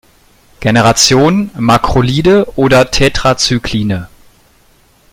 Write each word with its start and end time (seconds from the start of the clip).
Generation, 0.63 1.51
Makrolide 1.55 2.47
oder 2.55 2.89
Tetracycline. 2.89 4.07